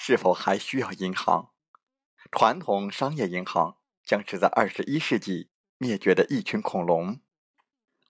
[0.00, 1.50] 是否还需要银行？
[2.30, 7.20] 传统商业银行将是在二十一世纪灭绝的一群恐龙。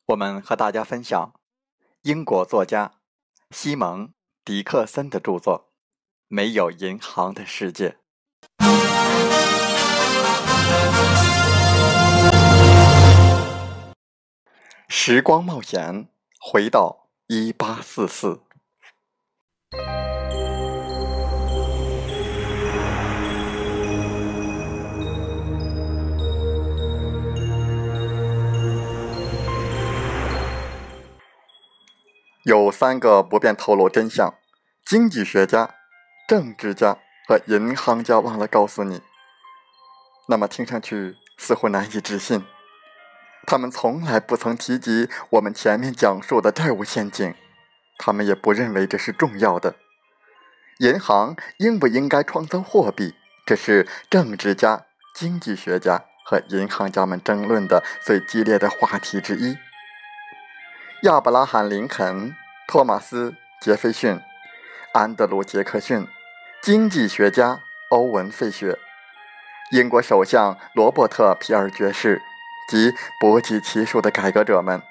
[0.09, 1.33] 我们和大家分享
[2.03, 3.01] 英国作家
[3.51, 4.09] 西蒙·
[4.45, 5.73] 迪克森的著作
[6.29, 7.97] 《没有银行的世界》。
[14.89, 16.09] 时光冒险，
[16.39, 17.09] 回到。
[17.31, 18.41] 一八四四，
[32.65, 34.35] 有三个不便透露真相：
[34.85, 35.75] 经济学家、
[36.29, 39.01] 政治家和银行家忘了告诉你。
[40.29, 42.45] 那么听上去似乎难以置信。
[43.47, 47.35] 他们从来不曾提及我们前面讲述的债务陷阱，
[47.97, 49.77] 他们也不认为这是重要的。
[50.81, 53.15] 银行应不应该创造货币，
[53.47, 59.57] 这是政治家、经济学家和银行家们争论的最激烈的话题之一。
[61.03, 62.35] 亚伯拉罕·林肯、
[62.69, 63.31] 托马斯·
[63.63, 64.21] 杰斐逊、
[64.93, 66.07] 安德鲁·杰克逊、
[66.61, 68.79] 经济学家欧文·费雪、
[69.73, 72.21] 英国首相罗伯特·皮尔爵士。
[72.69, 74.83] 及不计其数的改革者们，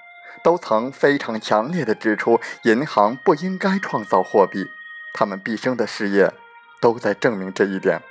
[0.43, 4.65] 都曾非常强烈的指出，银行不应该创造货币。
[5.13, 6.33] 他们毕生的事业
[6.81, 8.01] 都在证明这一点。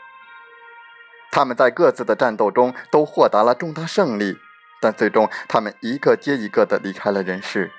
[1.32, 4.38] 他们在各自的战斗中都获得了重大胜利，
[4.80, 7.72] 但最终他们一个接一个的离开了人世。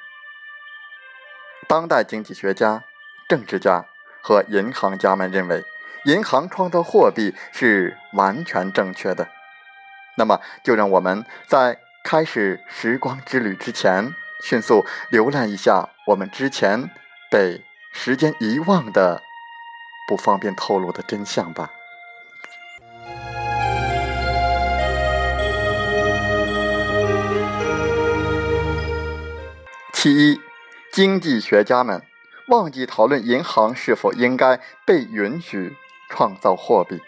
[1.67, 2.81] 当代经济学家、
[3.27, 3.85] 政治家
[4.21, 5.65] 和银行家们认为，
[6.05, 9.27] 银行创造货币是完全正确的。
[10.17, 16.89] 那么，就让我们在开始时光之旅之前，迅速浏览一下我们之前
[17.29, 17.61] 被
[17.91, 19.21] 时间遗忘的、
[20.07, 21.69] 不方便透露的真相吧。
[29.91, 30.39] 其一，
[30.97, 32.01] 经济学家们
[32.47, 35.77] 忘记讨论银行是否应该被允许
[36.09, 36.99] 创造货币。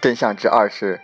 [0.00, 1.00] 真相之二是，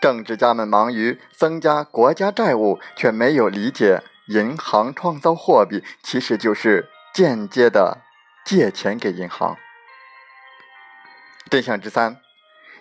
[0.00, 7.98] 政治家们忙于增加国家债务，却没有理解银行创造货币其实就是间接的
[8.44, 9.56] 借钱给银行。
[11.48, 12.20] 真相之三，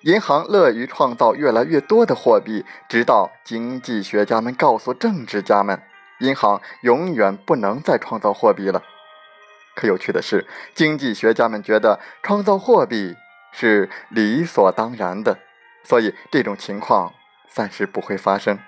[0.01, 5.83] 银行乐于创造越来越多的货币，直到经济学家们告诉政治家们，
[6.19, 8.83] 银行永远不能再创造货币了。
[9.75, 13.15] 可有趣的是，经济学家们觉得创造货币。
[13.51, 15.39] 是理所当然的，
[15.83, 17.11] 所以这种情况
[17.51, 18.59] 暂时不会发生。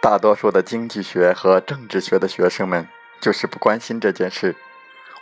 [0.00, 2.88] 大多数的经济学和政治学的学生们
[3.20, 4.56] 就是不关心这件事。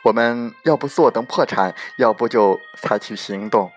[0.05, 3.71] 我们要不坐等破产，要不就采取行动。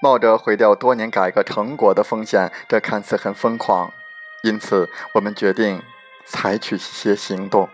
[0.00, 3.92] 冒着毁掉多年改革成果的风险，这看似很疯狂，
[4.44, 5.82] 因此我们决定
[6.24, 7.68] 采取一些行动。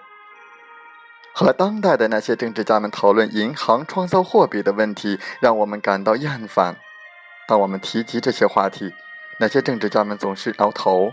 [1.35, 6.77] 和当代的那些政治家们讨论银行创造货币的问题，让我们感到厌烦。
[7.47, 8.95] 当我们提及这些话题，
[9.39, 11.13] 那些政治家们总是摇头。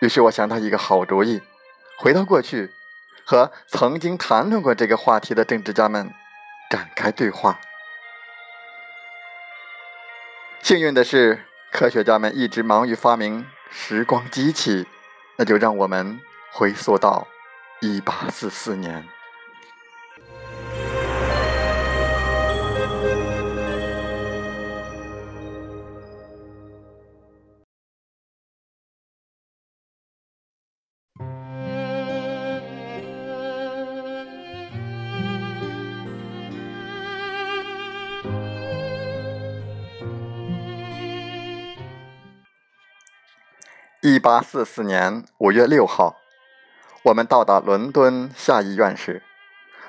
[0.00, 1.40] 于是我想到一个好主意，
[1.96, 2.72] 回到过去，
[3.30, 6.10] 和曾经谈论过这个话题的政治家们
[6.70, 7.60] 展开对话。
[10.62, 14.86] 幸运的是，科学家们一直忙于发明时光机器，
[15.36, 16.18] 那就让我们
[16.52, 17.28] 回溯到
[17.82, 19.06] 一八四四年。
[44.10, 46.16] 一八四四年五月六号，
[47.02, 49.22] 我们到达伦敦下议院时，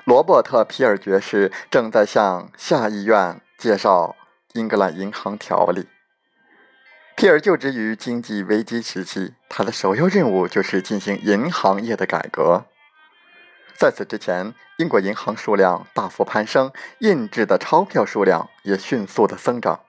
[0.04, 4.14] 罗伯特·皮尔爵士正在向下议院介绍
[4.52, 5.88] 英格兰银行条例。
[7.16, 12.66] 皮尔就职于经济危机时期，他的首要任务就是进行银行业的改革。
[13.74, 19.80] 在此之前，英国银行数量大幅攀升，印制的钞票数量也迅速的增长。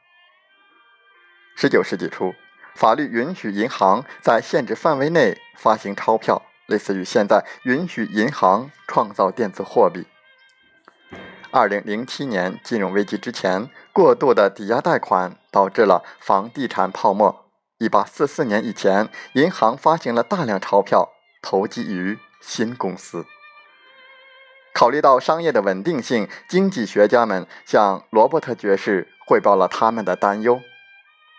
[1.58, 2.34] 十九世纪初。
[2.76, 10.08] 法律允许银行在限制范围内发行钞票，类似于现在允许银行创造电子货币。
[11.52, 17.46] 二零零七年金融危机之前，过度的抵押贷款导致了房地产泡沫。
[17.78, 21.10] 一八四四年以前，银行发行了大量钞票，
[21.42, 23.26] 投机于新公司。
[24.74, 30.62] 考虑到商业的稳定性，经济学家们向罗伯特爵士汇报了他们的担忧。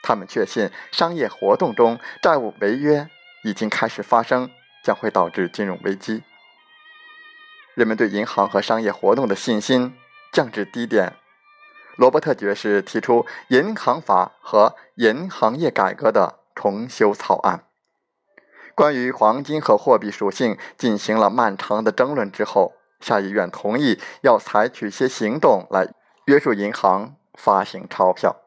[0.03, 3.09] 他们确信，商业活动中债务违约
[3.45, 4.51] 已经开始发生，
[4.83, 6.25] 将会导致金融危机。
[7.75, 9.97] 人们对银行和商业活动的信心
[10.33, 11.15] 降至低点。
[11.97, 17.65] 罗伯特爵士提出《银行法》和银行业改革的重修草案。
[18.75, 25.89] 关于黄金和货币属性进行了漫长的争论之后，下议院同意要采取些行动来
[26.27, 28.42] 约束银行发行钞票。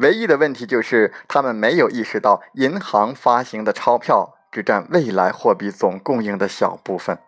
[0.00, 7.18] 唯一的问题就是，他们没有意识到银行发行的钞票只占未来货币总供应的小部分。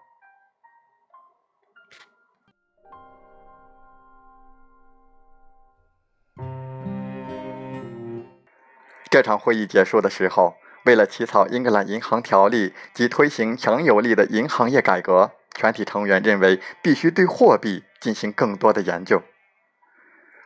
[9.10, 10.54] 这场会议结束的时候，
[10.86, 19.22] 为了起草英格兰银行条例及推行强有力的银行业改革，全体成员认为必须对货币进行更多的研究。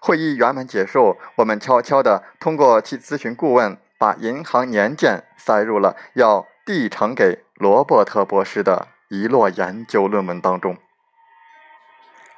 [0.00, 10.76] 会议圆满结束，我们悄悄地通过其咨询顾问，把银行年鉴塞入了要递呈给罗伯特博士的一摞研究论文当中。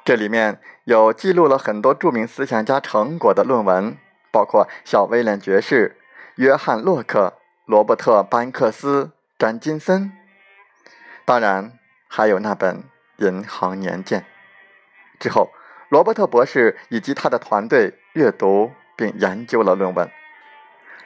[0.03, 3.97] 这里面有记录了很多著名思想家成果的论文，
[4.31, 5.97] 包括小威廉爵士、
[6.35, 10.11] 约翰洛克、罗伯特班克斯、詹金森，
[11.25, 11.73] 当然
[12.07, 12.83] 还有那本
[13.17, 14.25] 银行年鉴。
[15.19, 15.51] 之后。
[15.89, 20.09] 罗伯特博士以及他的团队阅读并研究了论文，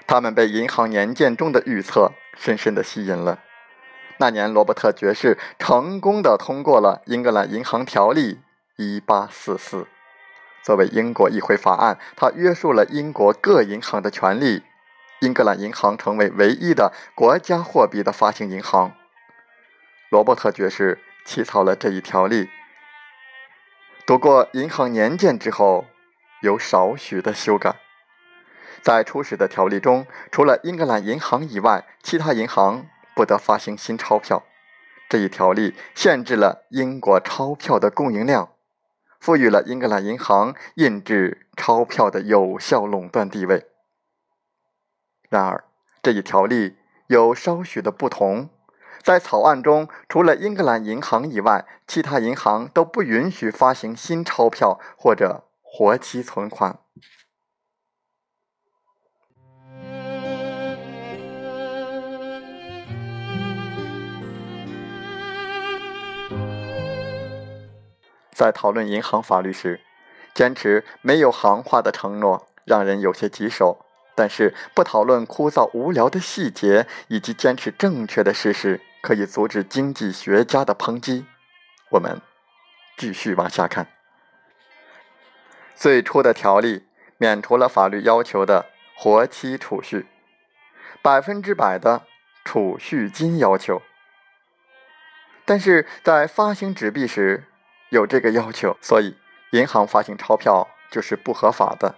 [0.05, 3.39] 他们被银行年鉴中的预测深深的吸引了。
[4.17, 8.41] 那年，罗伯特爵士成功的通过了英格兰银行条例
[8.77, 9.85] 1844，
[10.61, 14.63] 作为英国议会法案，它约束了英国各银行的权利。
[15.21, 18.91] 英格兰银行成为唯一的国家货币的发行银行。
[20.09, 22.49] 罗伯特爵士起草了这一条例。
[24.05, 25.85] 读过银行年鉴之后，
[26.41, 27.77] 有少许的修改。
[28.81, 34.43] 在初始的条例中，除了英格兰银行以外，其他银行不得发行新钞票。
[35.07, 38.51] 这一条例限制了英国钞票的供应量，
[39.21, 43.67] 赋予了英格兰银行印制钞票的有效垄断地位。
[45.29, 45.63] 然而，
[46.01, 46.75] 这一条例
[47.07, 48.49] 有稍许的不同。
[49.03, 56.79] 在草案中，除了英格兰银行以外，其他银行都不允许发行新钞票或者活期存款。
[68.31, 69.81] 在讨论银行法律时，
[70.33, 78.79] 坚持没有行话的承诺让人有些棘手，但是不讨论枯燥无聊的细节，以及坚持正确的事实。
[79.03, 81.25] 可以阻止经济学家的抨击。
[81.89, 82.21] 我们
[82.95, 83.87] 继续往下看。
[85.75, 90.07] 最初的条例免除了法律要求的活期储蓄，
[91.01, 92.03] 百分之百的
[92.45, 93.81] 储蓄金要求，
[95.43, 97.43] 但是在发行纸币时
[97.89, 99.17] 有这个要求，所以
[99.51, 101.95] 银行发行钞票就是不合法的。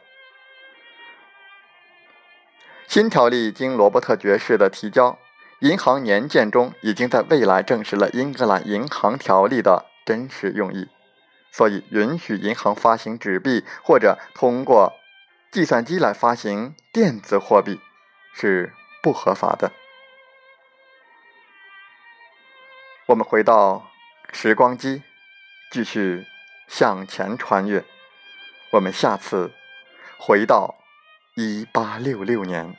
[2.88, 5.20] 新条例经罗伯特爵士的提交，
[5.60, 10.88] 银行年鉴中已经在未来证实了英格兰银行条例的真实用意，
[11.52, 14.94] 所以允许银行发行纸币或者通过
[15.52, 17.80] 计算机来发行电子货币
[18.34, 19.72] 是不合法的。
[23.08, 23.90] 我们回到
[24.32, 25.04] 时光机，
[25.72, 26.26] 继续
[26.68, 27.84] 向前穿越。
[28.72, 29.52] 我们下次
[30.18, 30.76] 回到。
[31.38, 32.78] 一八六六年。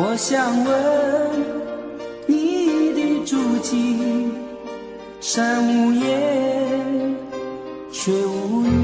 [0.00, 0.72] 我想问
[2.28, 4.30] 你的足迹，
[5.20, 7.16] 山无言，
[7.90, 8.77] 水无语。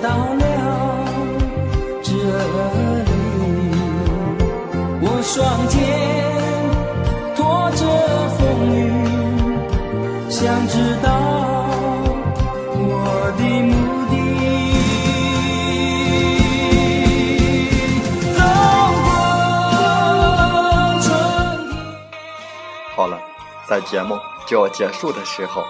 [0.00, 0.44] 到了
[2.02, 3.10] 这里，
[5.00, 5.76] 我双肩
[7.36, 7.82] 拖着
[8.36, 8.38] 风
[8.74, 8.78] 雨，
[10.30, 10.38] 想
[10.68, 11.06] 知道
[12.74, 13.72] 我的目
[14.10, 14.14] 的。
[18.36, 18.40] 走
[19.04, 19.06] 过
[21.02, 21.06] 春
[21.72, 21.82] 天。
[22.94, 23.14] 好了，
[23.68, 25.64] 在节目就要结束的时候，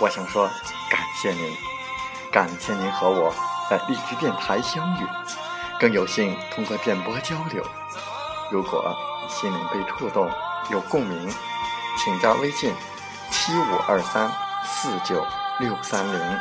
[0.00, 0.46] 我想说
[0.90, 1.40] 感谢您，
[2.36, 3.32] 感谢您和我
[3.70, 5.06] 在荔枝电台相遇，
[5.80, 7.64] 更有幸通过电波交流。
[8.50, 8.94] 如果
[9.26, 10.30] 心灵被触动，
[10.70, 11.34] 有共鸣，
[11.96, 12.74] 请加微信
[13.30, 14.30] 七五二三
[14.66, 15.26] 四九
[15.60, 16.38] 六三零。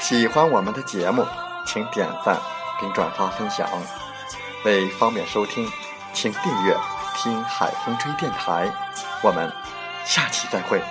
[0.00, 1.26] 喜欢我们的节目，
[1.66, 2.40] 请点赞
[2.80, 3.68] 并转发分享。
[4.64, 5.70] 为方便收听，
[6.14, 6.74] 请订阅
[7.22, 8.72] “听海风吹电台”。
[9.22, 9.52] 我们
[10.06, 10.82] 下期再会。